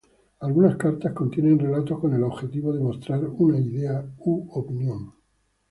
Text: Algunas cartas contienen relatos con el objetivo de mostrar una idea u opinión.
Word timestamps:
Algunas 0.39 0.77
cartas 0.77 1.13
contienen 1.13 1.59
relatos 1.59 1.99
con 1.99 2.11
el 2.15 2.23
objetivo 2.23 2.73
de 2.73 2.79
mostrar 2.79 3.19
una 3.23 3.59
idea 3.59 4.03
u 4.17 4.49
opinión. 4.51 5.13